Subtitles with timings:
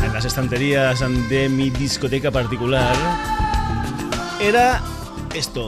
[0.05, 2.95] en las estanterías de mi discoteca particular,
[4.39, 4.81] era
[5.33, 5.67] esto.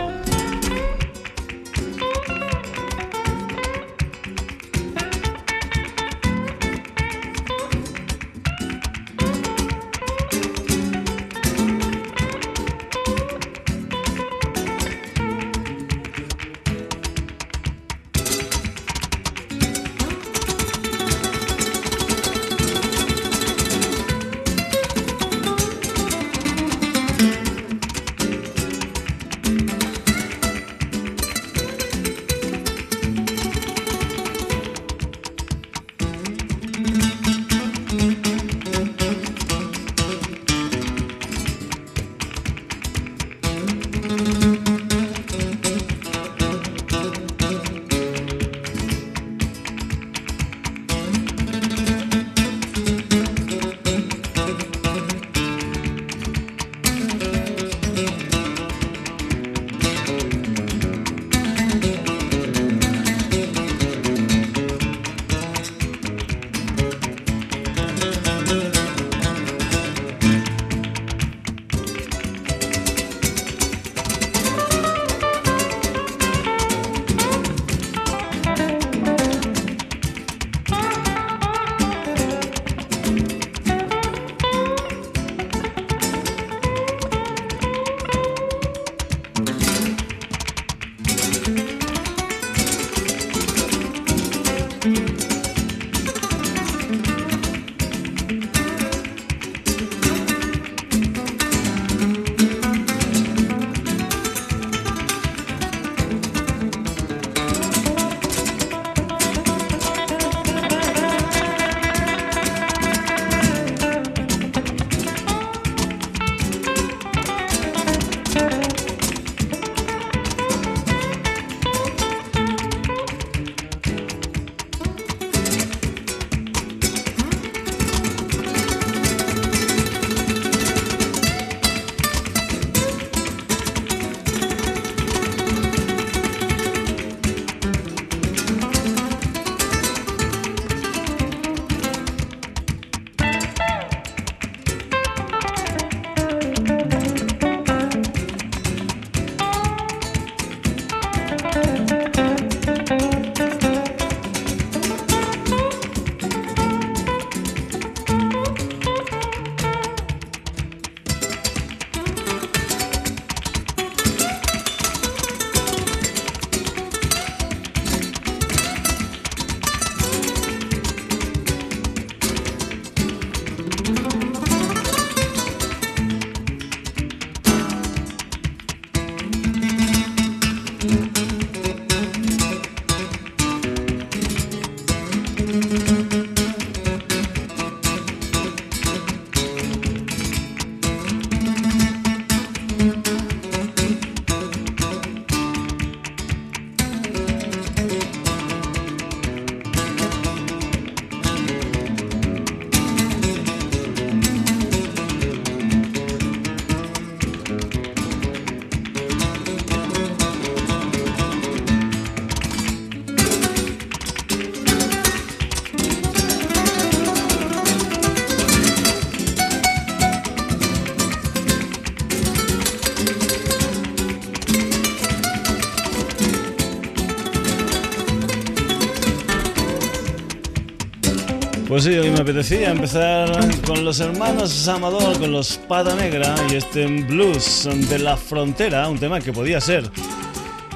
[231.77, 233.29] Pues sí, hoy me apetecía empezar
[233.62, 238.97] con los hermanos Amador, con los Pata Negra y este blues de la frontera, un
[238.97, 239.88] tema que podía ser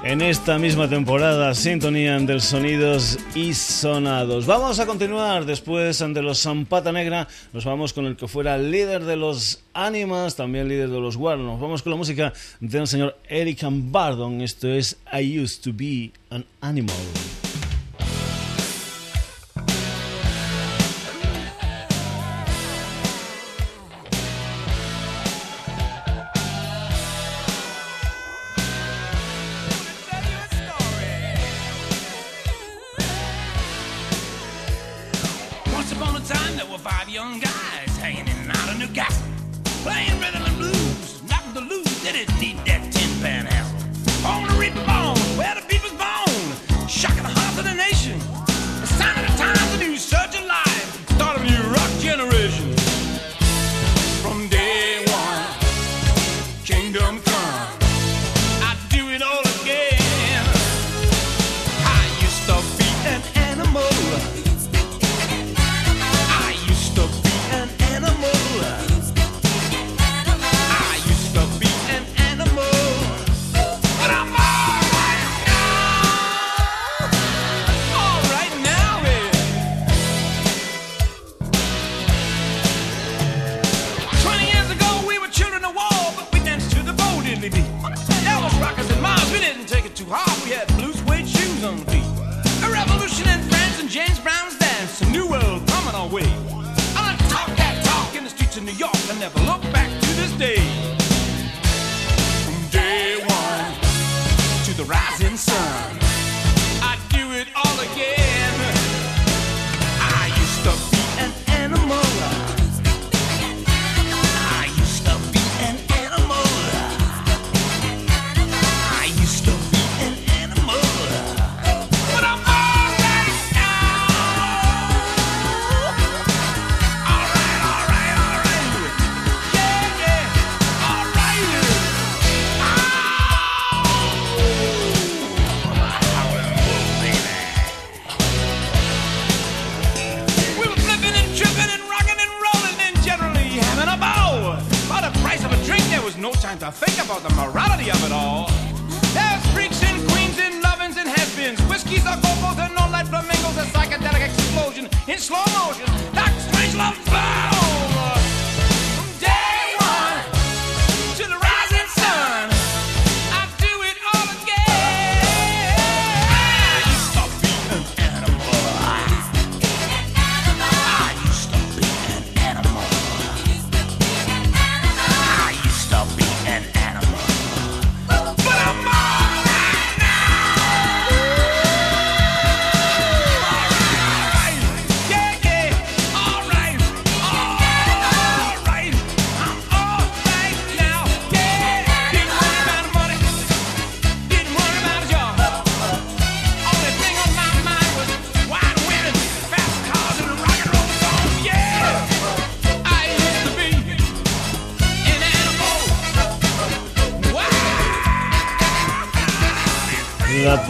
[0.04, 4.46] en esta misma temporada sintonía del sonidos y sonados.
[4.46, 9.04] Vamos a continuar después de los Pata Negra, nos vamos con el que fuera líder
[9.04, 11.40] de los Animals, también líder de los War.
[11.40, 16.12] Nos vamos con la música del señor Eric Bardon, esto es I Used to Be
[16.30, 16.96] an Animal.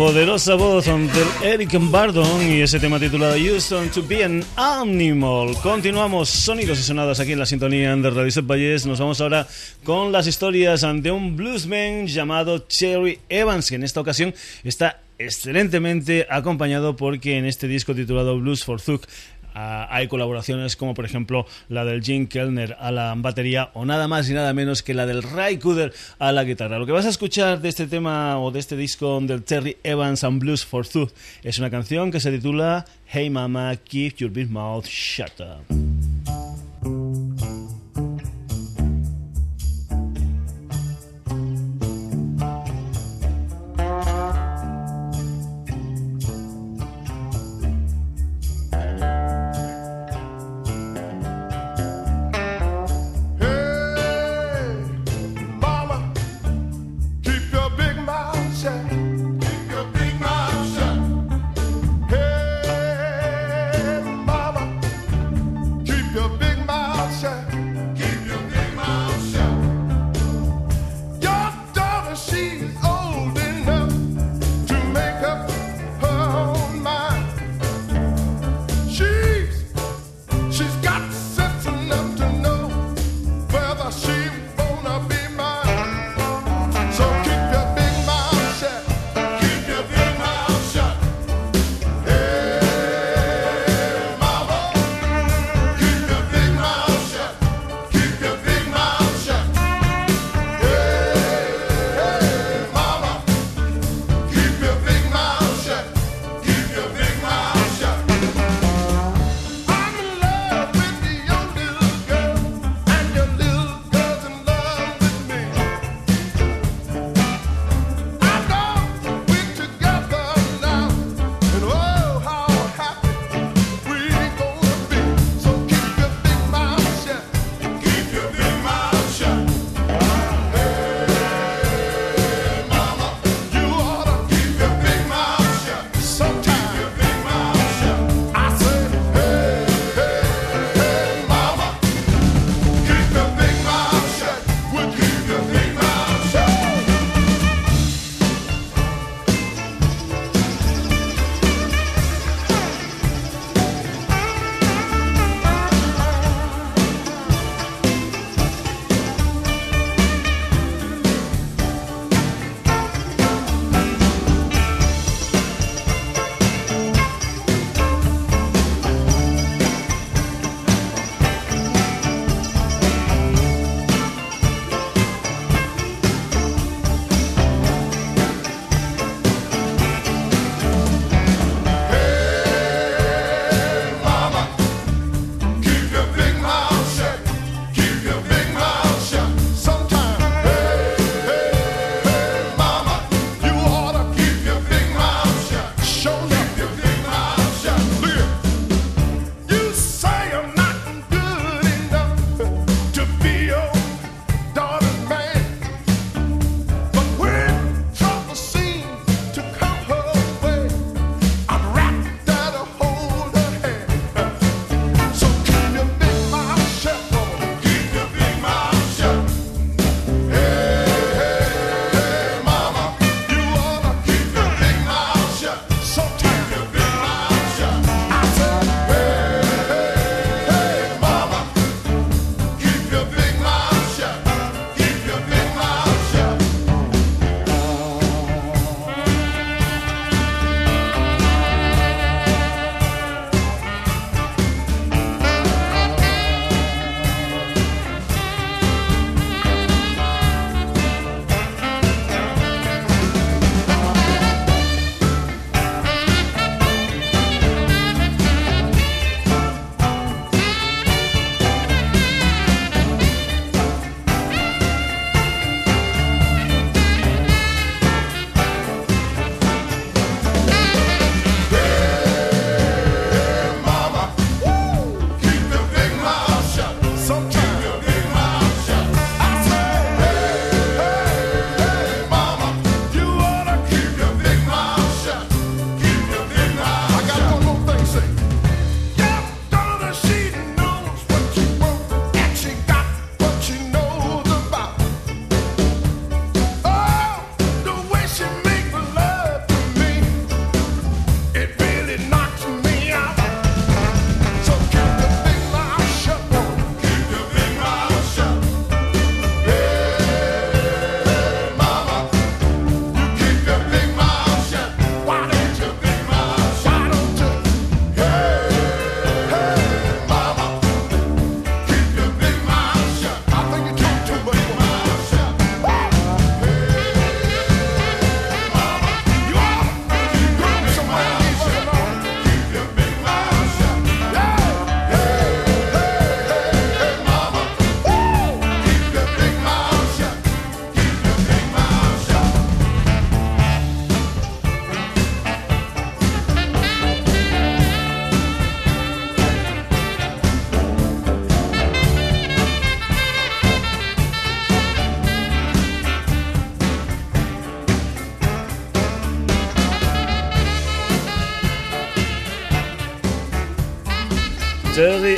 [0.02, 5.56] Poderosa voz del Eric Bardon y ese tema titulado Used to be an Animal.
[5.62, 8.88] Continuamos sonidos y sonadas aquí en la sintonía de Radio Valles.
[8.88, 9.48] Nos vamos ahora
[9.84, 16.26] con las historias de un bluesman llamado Cherry Evans, que en esta ocasión está excelentemente
[16.32, 21.86] acompañado porque en este disco titulado Blues for Ah, hay colaboraciones como por ejemplo la
[21.86, 25.24] del Jim Kellner a la batería o nada más y nada menos que la del
[25.24, 26.80] Ray Cooder a la guitarra.
[26.80, 30.24] Lo que vas a escuchar de este tema o de este disco del Terry Evans
[30.24, 31.10] and Blues for Two
[31.44, 36.41] es una canción que se titula Hey Mama, Keep Your Big Mouth Shut Up.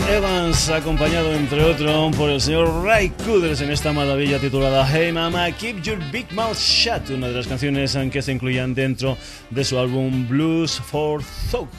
[0.10, 5.52] Evans, acompañado entre otros por el señor Ray Kuders en esta maravilla titulada Hey Mama,
[5.52, 9.18] Keep Your Big Mouth Shut, una de las canciones que se incluían dentro
[9.50, 11.70] de su álbum Blues for Thug.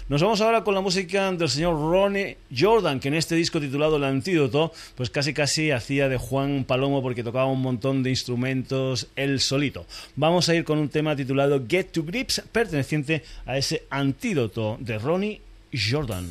[0.09, 3.95] nos vamos ahora con la música del señor Ronnie Jordan, que en este disco titulado
[3.95, 9.07] El Antídoto, pues casi casi hacía de Juan Palomo porque tocaba un montón de instrumentos
[9.15, 9.85] él solito.
[10.17, 14.99] Vamos a ir con un tema titulado Get to Grips, perteneciente a ese antídoto de
[14.99, 15.41] Ronnie
[15.73, 16.27] Jordan.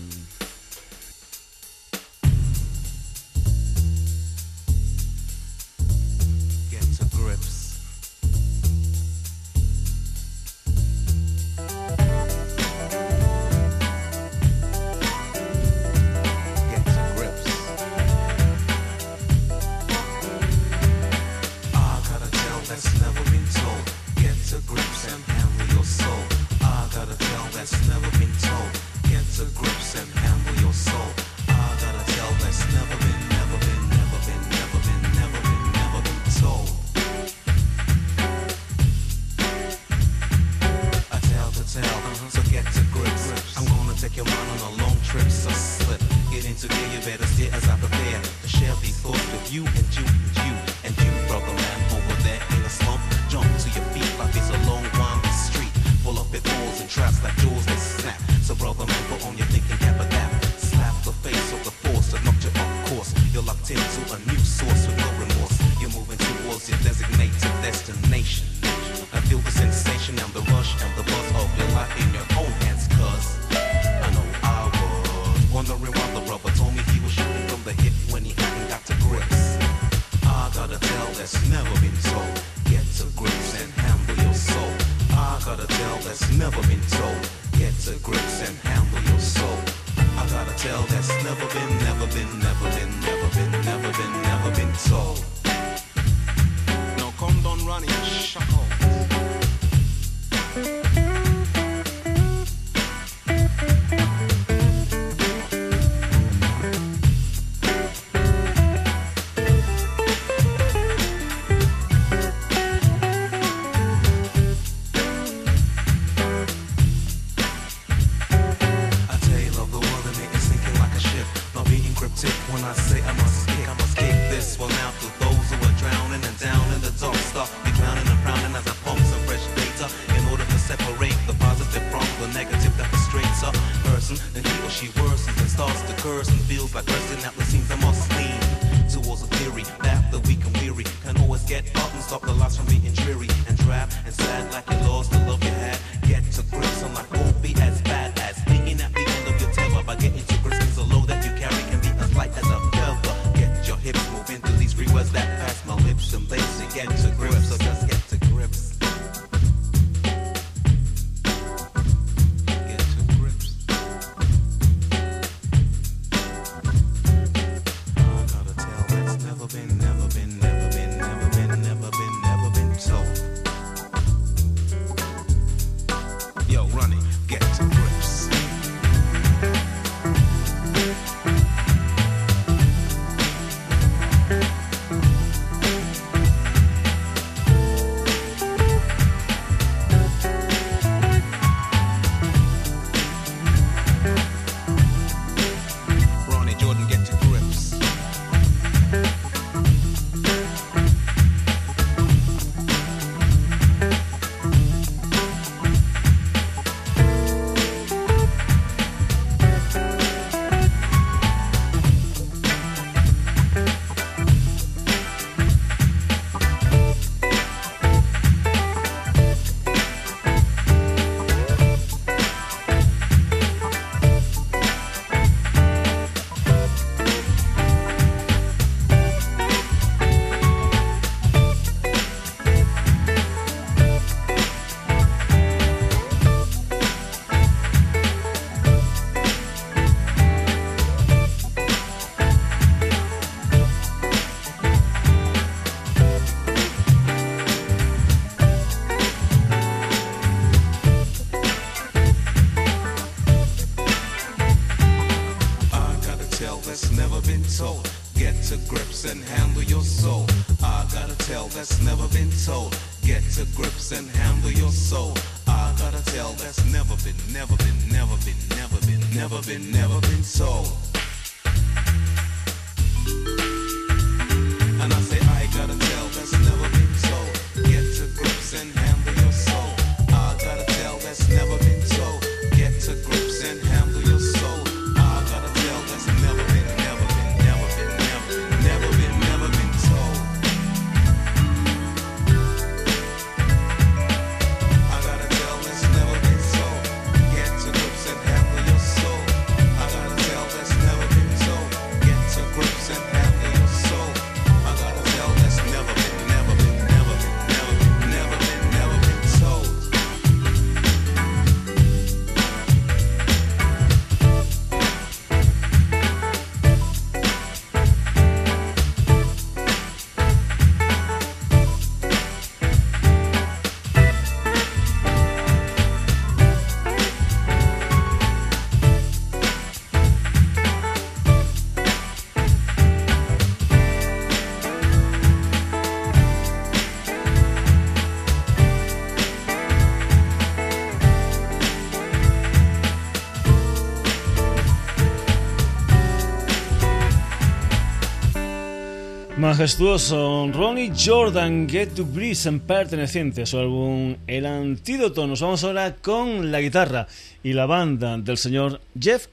[349.52, 355.26] majestuoso Ronnie Jordan Get to Prison perteneciente a su álbum El Antídoto.
[355.26, 357.06] Nos vamos ahora con la guitarra
[357.42, 359.26] y la banda del señor Jeff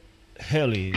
[0.52, 0.92] Haley.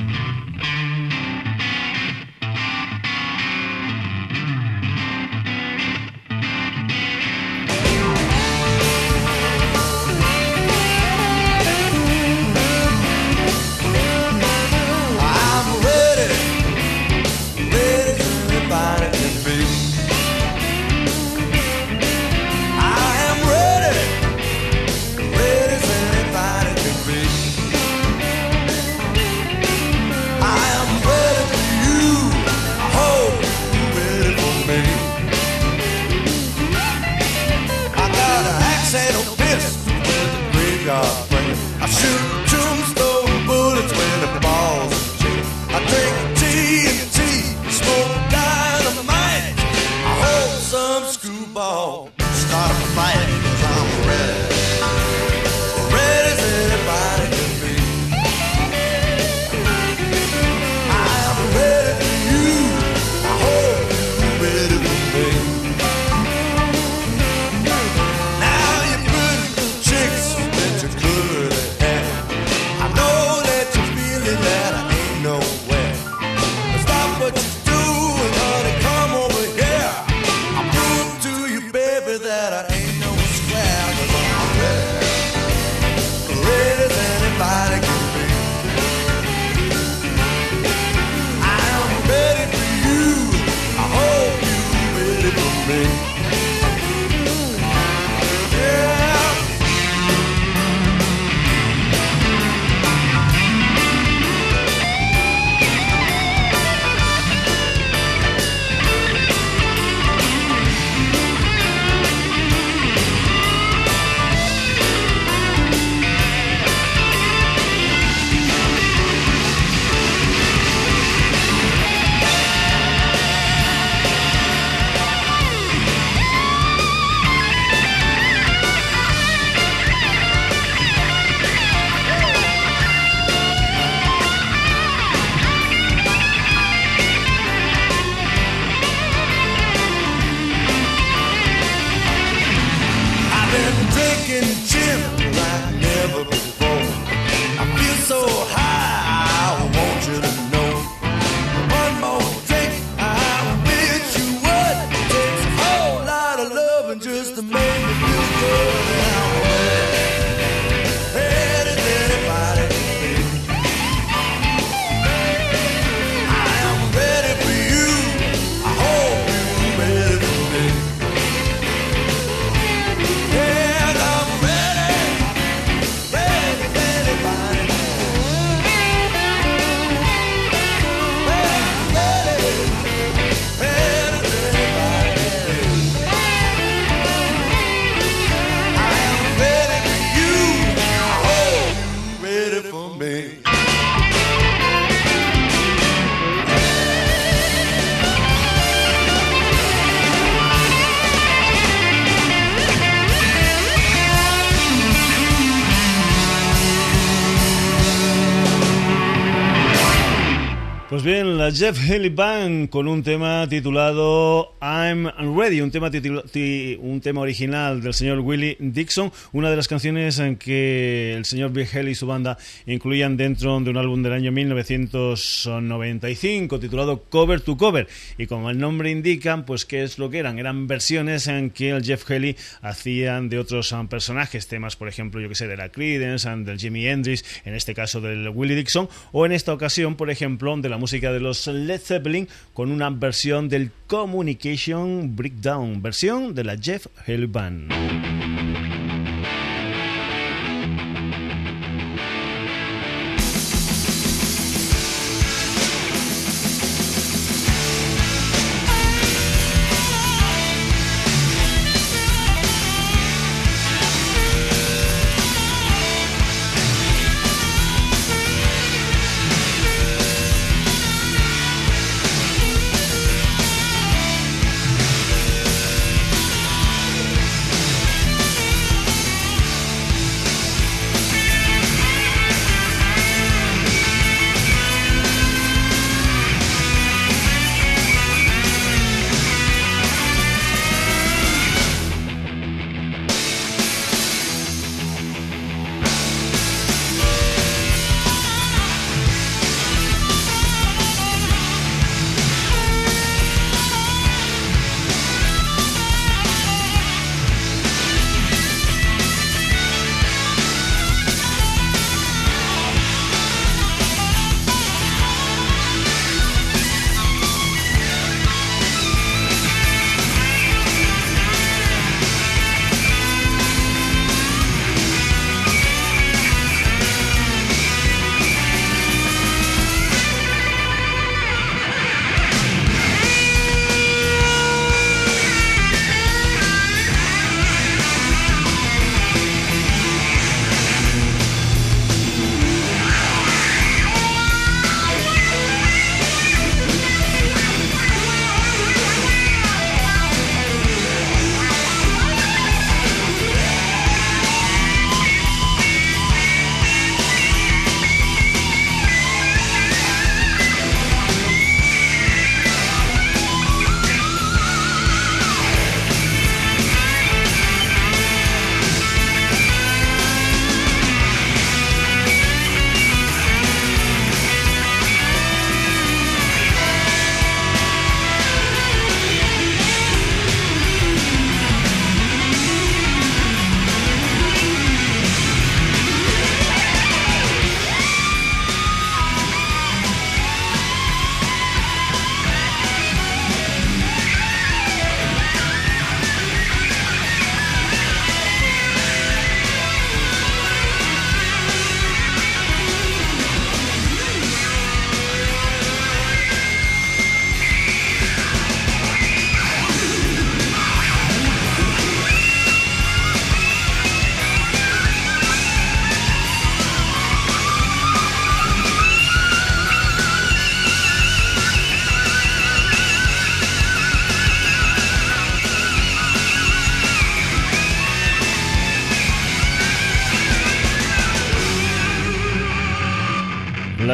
[211.54, 217.92] Jeff Healey Band con un tema titulado I'm Ready, un tema, un tema original del
[217.92, 222.06] señor Willie Dixon, una de las canciones en que el señor Bill Haley y su
[222.06, 227.86] banda incluían dentro de un álbum del año 1995 titulado Cover to Cover.
[228.16, 231.68] Y como el nombre indica, pues qué es lo que eran, eran versiones en que
[231.70, 235.68] el Jeff Healey hacían de otros personajes, temas por ejemplo, yo que sé, de la
[235.68, 240.08] Creedence, del Jimi Hendrix, en este caso del Willie Dixon, o en esta ocasión, por
[240.08, 246.34] ejemplo, de la música de los Led Zeppelin con una versión del Communication Breakdown, versión
[246.34, 248.71] de la Jeff Haley Band.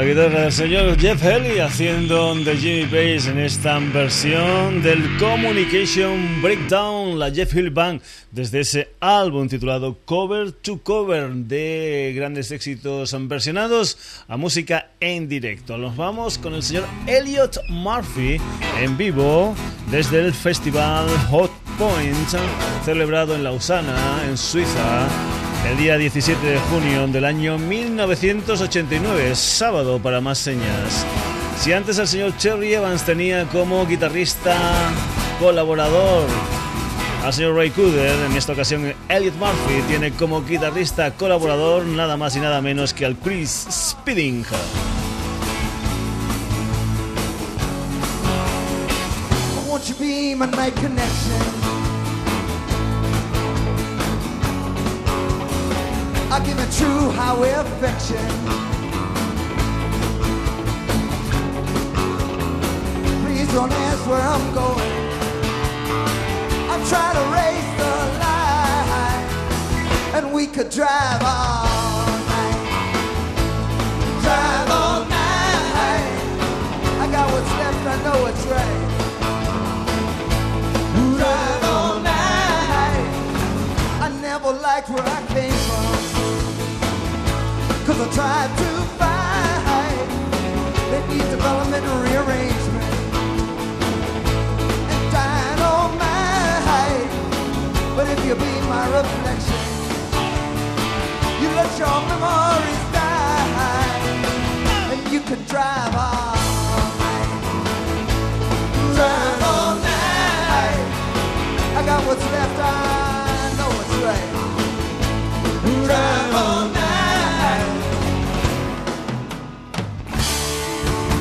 [0.00, 7.32] El señor Jeff Haley haciendo de Jimmy Page en esta versión del Communication Breakdown, la
[7.32, 14.36] Jeff Haley Band, desde ese álbum titulado Cover to Cover de grandes éxitos versionados a
[14.36, 15.76] música en directo.
[15.76, 18.36] Nos vamos con el señor Elliot Murphy
[18.80, 19.54] en vivo
[19.90, 22.16] desde el festival Hot Point
[22.84, 25.08] celebrado en Lausana, en Suiza
[25.70, 31.04] el día 17 de junio del año 1989, sábado para más señas.
[31.60, 34.56] Si antes el señor Cherry Evans tenía como guitarrista
[35.38, 36.26] colaborador
[37.24, 42.34] al señor Ray Cooder, en esta ocasión Elliot Murphy tiene como guitarrista colaborador nada más
[42.36, 44.44] y nada menos que al Chris Speeding.
[56.38, 58.24] I'll give a true highway affection.
[63.24, 64.92] Please don't ask where I'm going.
[66.70, 69.26] I'm trying to raise the line,
[70.14, 72.60] and we could drive all night.
[74.22, 76.20] Drive all night.
[77.02, 78.80] I got what's left, I know it's right.
[81.18, 83.08] Drive all night.
[84.02, 85.57] I never liked where I came.
[87.88, 88.70] Cause I tried to
[89.00, 90.08] fight.
[90.90, 92.94] They need development rearrangement.
[94.92, 97.08] And dying all night.
[97.96, 99.56] But if you be my reflection,
[101.40, 104.02] you let your memories die.
[104.92, 106.36] And you can drive on.
[108.96, 110.88] Drive all night.
[111.74, 114.28] I got what's left, I know it's right.
[115.86, 116.77] Drive all night.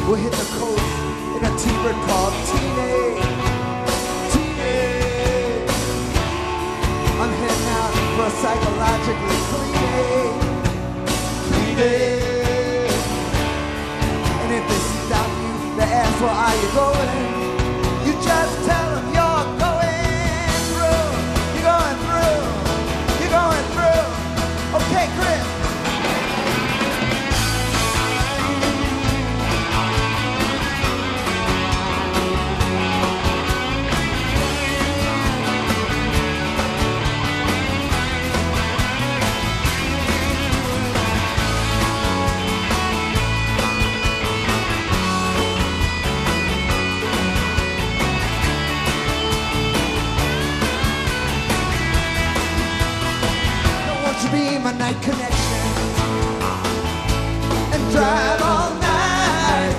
[0.08, 0.80] We'll hit the coast
[1.36, 3.20] in a T-bird called Teenage.
[4.32, 5.67] Teenage.
[7.20, 10.32] I'm heading out for a psychologically clean day.
[11.52, 12.88] Clean day.
[14.39, 17.12] And if they stop you, they ask, where are you going?
[18.08, 18.77] You just tell
[54.78, 55.63] night connection
[57.74, 59.76] and drive all night.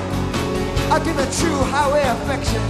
[0.90, 2.62] I'll give a true highway affection.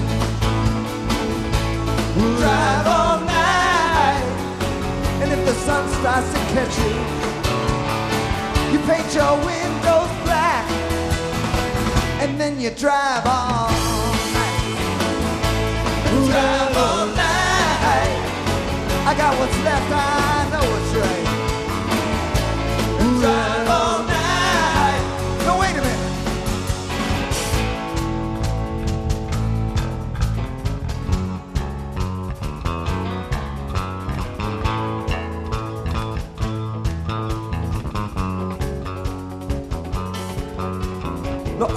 [2.39, 4.25] Drive all night,
[5.23, 6.95] and if the sun starts to catch you,
[8.73, 10.69] you paint your windows black,
[12.21, 14.67] and then you drive all night.
[16.29, 18.15] Drive all night.
[19.07, 20.18] I got what's left, I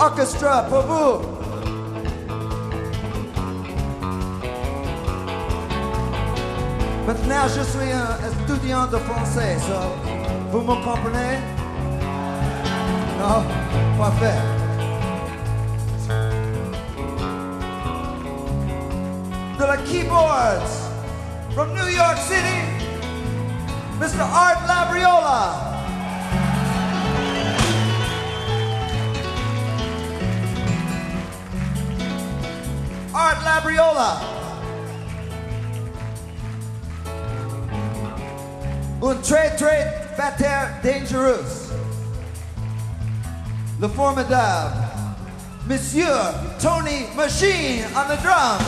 [0.02, 0.66] orchestra.
[7.06, 10.21] But now je suis un étudiant de français, so
[10.52, 11.40] vous me comprenez?
[13.20, 13.44] Non,
[13.98, 14.40] parfait.
[19.58, 20.90] De la keyboards
[21.54, 22.60] from New York City,
[23.98, 24.22] Mr.
[24.22, 25.72] Art Labriola.
[33.14, 34.18] Art Labriola.
[39.04, 40.01] Un très très
[40.84, 41.72] Dangerous,
[43.80, 44.72] Le Formidable,
[45.68, 46.16] Monsieur
[46.60, 48.62] Tony Machine on the drum.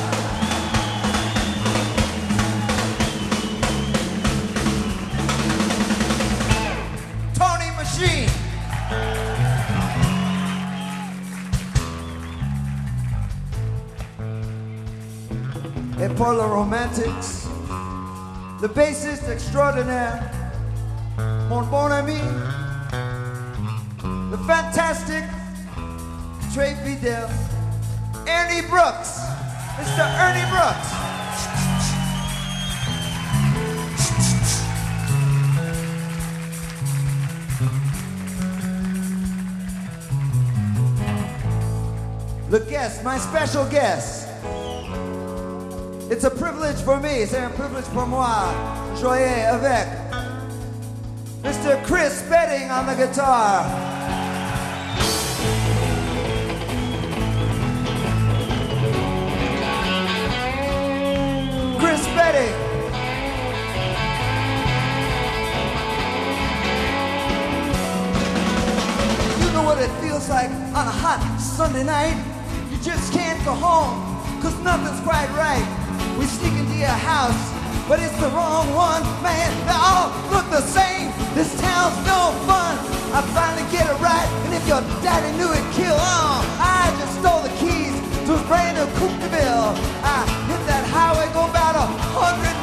[15.99, 17.47] Apollo Romantics,
[18.59, 20.42] the bassist extraordinaire,
[24.93, 25.23] fantastic
[26.53, 27.27] Trey Fidel,
[28.27, 29.19] Ernie Brooks,
[29.77, 30.05] Mr.
[30.21, 30.89] Ernie Brooks.
[42.49, 44.29] The guest, my special guest.
[46.11, 48.53] It's a privilege for me, c'est un privilege pour moi,
[48.99, 49.87] jouer avec
[51.41, 51.83] Mr.
[51.83, 53.92] Chris Betting on the guitar.
[70.33, 72.17] Like on a hot Sunday night?
[72.73, 74.01] You just can't go home,
[74.41, 75.61] cause nothing's quite right.
[76.17, 77.37] We sneak into your house,
[77.85, 79.53] but it's the wrong one, man.
[79.69, 81.13] They all look the same.
[81.37, 82.73] This town's no fun.
[83.13, 85.93] I finally get it right, and if your daddy knew it, kill.
[85.93, 87.93] Oh, I just stole the keys
[88.25, 89.37] to a brand new Coupe.
[89.37, 90.17] I
[90.49, 91.85] hit that highway, go about a
[92.17, 92.57] hundred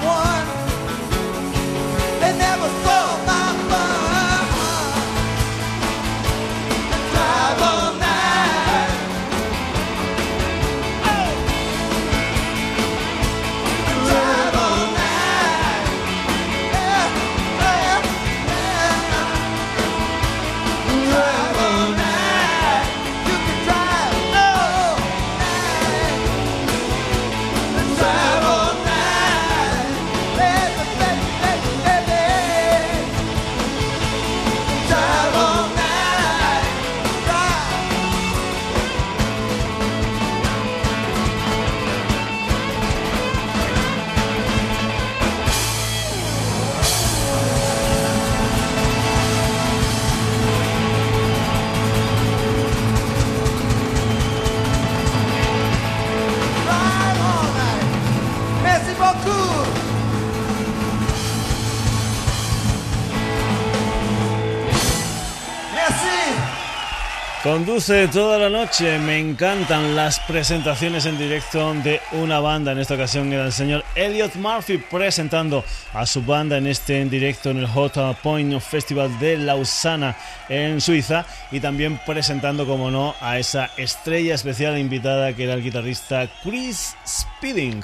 [67.51, 72.95] Conduce toda la noche, me encantan las presentaciones en directo de una banda, en esta
[72.95, 77.57] ocasión era el señor Elliot Murphy presentando a su banda en este en directo en
[77.57, 80.17] el Hot Point Festival de Lausana
[80.49, 85.63] en Suiza y también presentando como no a esa estrella especial invitada que era el
[85.65, 87.83] guitarrista Chris Speeding.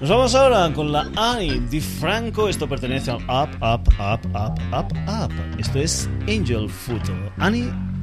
[0.00, 1.08] Nos vamos ahora con la
[1.40, 2.48] I Di Franco.
[2.48, 5.60] Esto pertenece al Up, Up, Up, Up, Up, Up.
[5.60, 7.02] Esto es Angel Foot.
[7.38, 7.70] Annie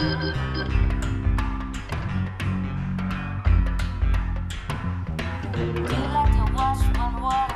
[0.00, 0.08] you
[6.14, 7.51] like to watch one water.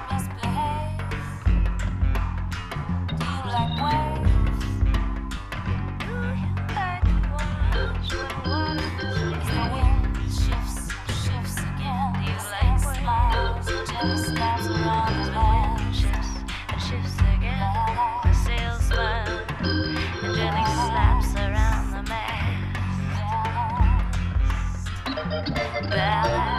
[25.97, 26.56] bad.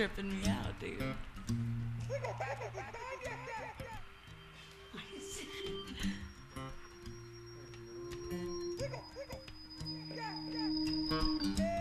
[0.00, 0.96] tripping me out, dude.
[11.58, 11.79] Yeah.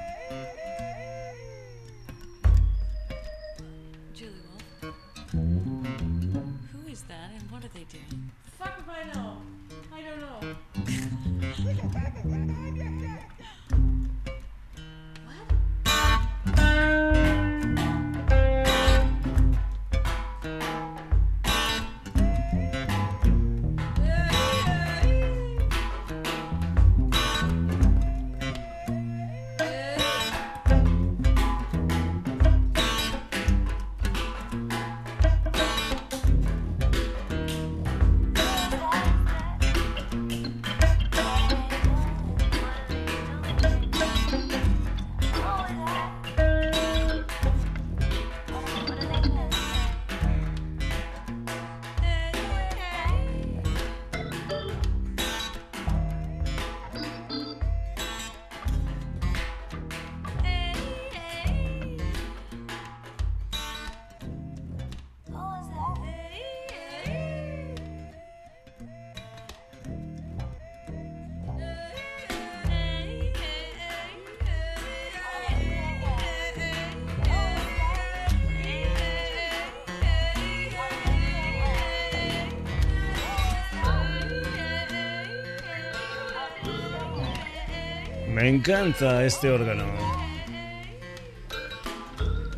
[88.49, 89.83] Me encanta este órgano.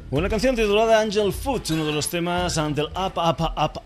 [0.10, 3.81] Una canción titulada Angel Foot, uno de los temas del Up, Up, Up,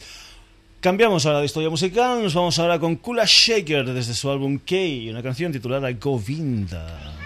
[0.81, 4.77] Cambiamos ahora de historia musical, nos vamos ahora con Kula Shaker desde su álbum K,
[5.11, 7.26] una canción titulada Govinda.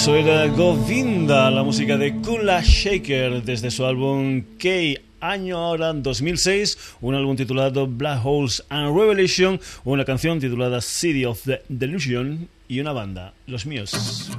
[0.00, 4.68] Eso era Govinda, la música de Kula Shaker desde su álbum K
[5.20, 11.42] año ahora 2006, un álbum titulado Black Holes and Revelation, una canción titulada City of
[11.42, 14.30] the Delusion y una banda, Los Míos.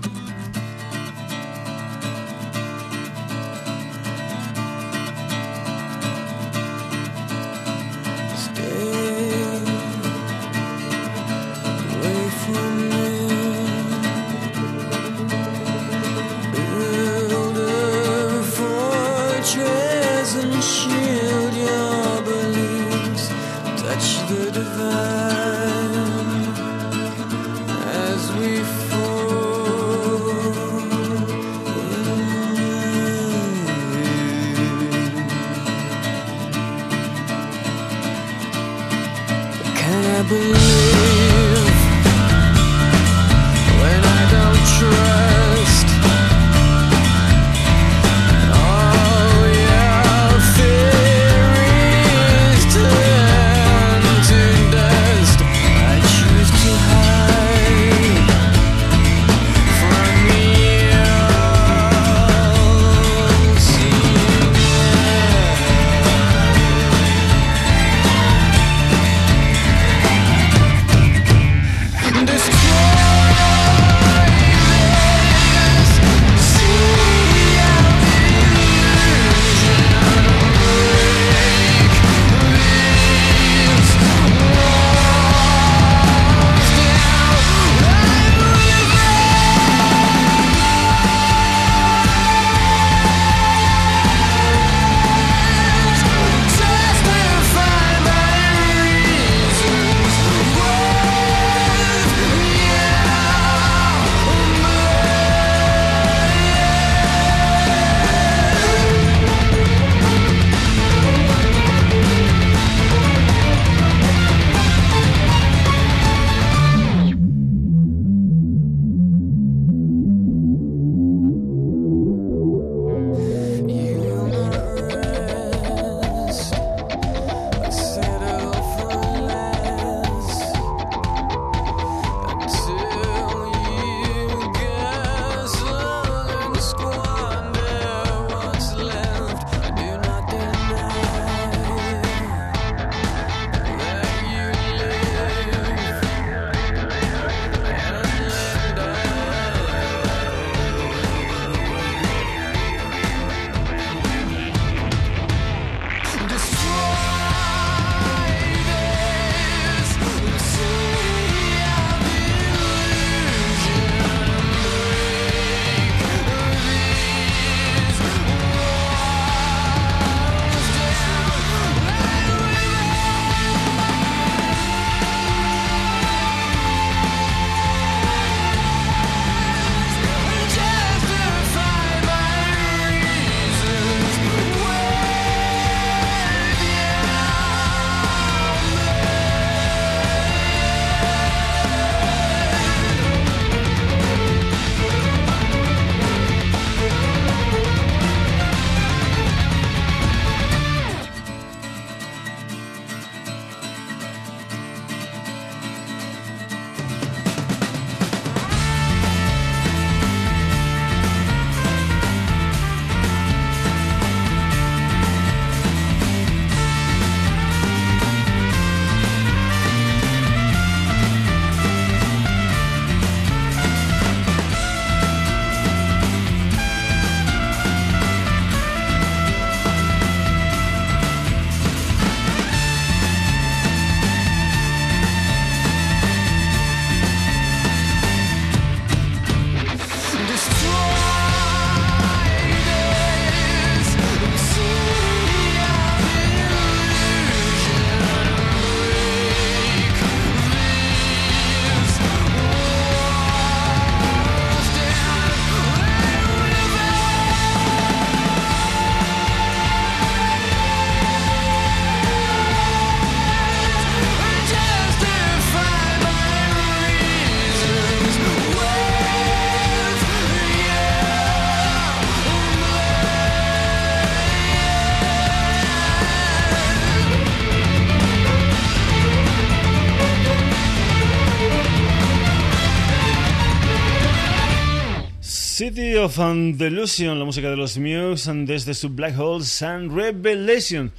[285.79, 290.91] Of la música de los Muse desde su Black Hole Sun Revelation.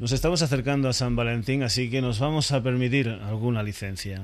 [0.00, 4.22] Nos estamos acercando a San Valentín, así que nos vamos a permitir alguna licencia.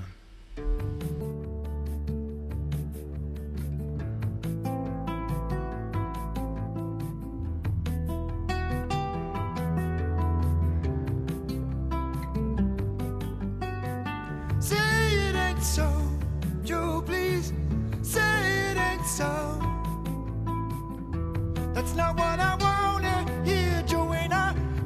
[21.97, 23.83] Not what I wanna hear.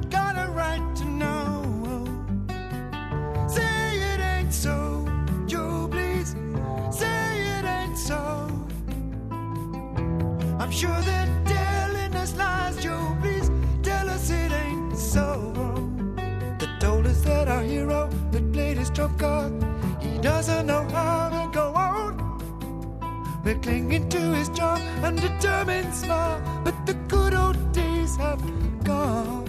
[0.09, 2.05] Got a right to know.
[3.47, 5.07] Say it ain't so,
[5.45, 6.35] Joe, please.
[6.91, 8.49] Say it ain't so.
[10.59, 13.49] I'm sure they're telling us lies, Joe, please.
[13.83, 15.53] Tell us it ain't so.
[16.59, 19.53] They told us that our hero that played his trump card,
[20.01, 21.84] he doesn't know how to go on.
[23.45, 28.41] We're clinging to his job and determined smile, but the good old days have
[28.83, 29.45] gone.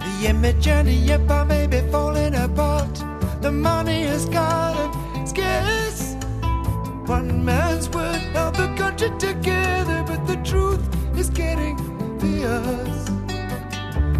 [0.00, 2.94] The image and the empire may be falling apart.
[3.42, 6.14] The money has gotten scarce.
[7.04, 7.73] One man's
[8.34, 10.82] held the country together, but the truth
[11.16, 11.76] is getting
[12.20, 13.06] fierce.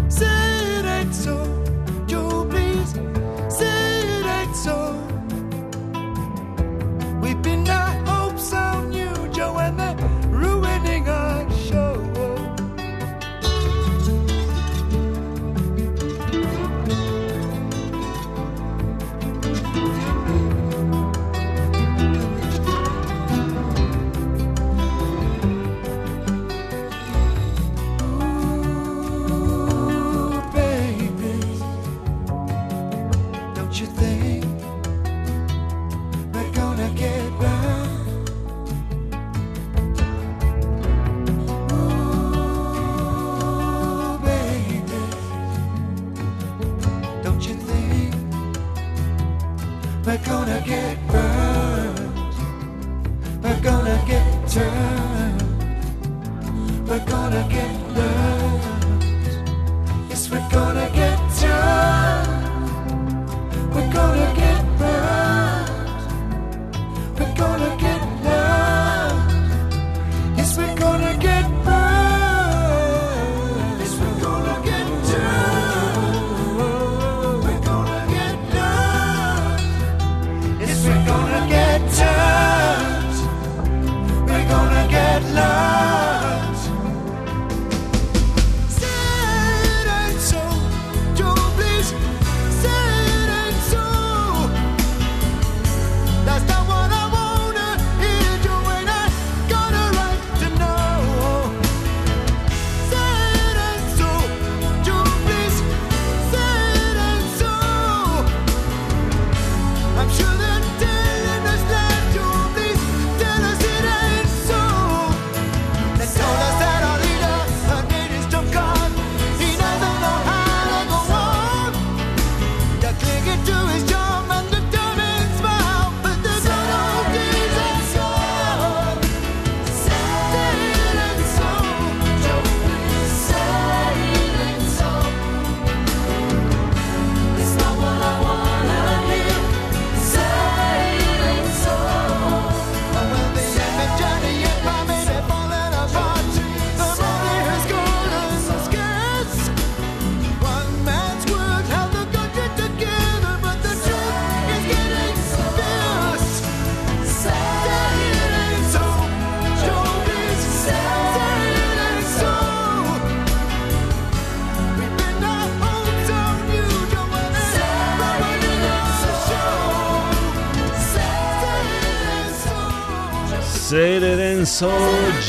[0.07, 1.37] Say it ain't so,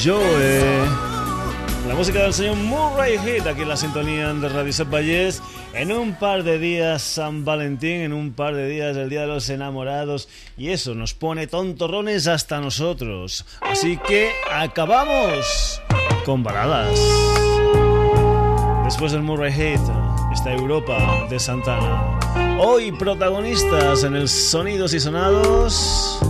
[0.06, 0.86] Joe.
[1.88, 5.42] La música del señor Murray Head aquí en la sintonía de Radio Set Valles.
[5.74, 9.26] En un par de días San Valentín, en un par de días el Día de
[9.26, 10.28] los Enamorados.
[10.56, 13.46] Y eso nos pone tontorrones hasta nosotros.
[13.60, 15.82] Así que acabamos
[16.24, 17.00] con baladas.
[18.84, 19.80] Después del Murray Head
[20.32, 22.20] está Europa de Santana.
[22.60, 26.20] Hoy protagonistas en el Sonidos y Sonados.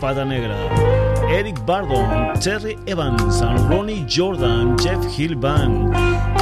[0.00, 0.97] Pata Negra.
[1.30, 5.94] Eric Bardon, Terry Evans, Ronnie Jordan, Jeff Hill Band,